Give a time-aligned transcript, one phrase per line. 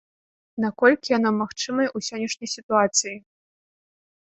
[0.63, 3.15] Наколькі яно магчымае ў сённяшняй сітуацыі?